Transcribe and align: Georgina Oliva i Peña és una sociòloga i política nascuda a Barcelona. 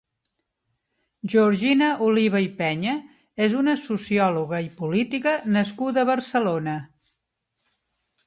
Georgina 1.33 1.89
Oliva 2.05 2.41
i 2.45 2.47
Peña 2.61 2.95
és 3.47 3.53
una 3.59 3.75
sociòloga 3.81 4.61
i 4.67 4.71
política 4.81 5.33
nascuda 5.59 6.05
a 6.05 6.09
Barcelona. 6.11 6.77